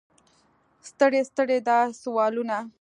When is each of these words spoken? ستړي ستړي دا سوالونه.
ستړي 0.89 1.21
ستړي 1.29 1.57
دا 1.67 1.79
سوالونه. 2.01 2.57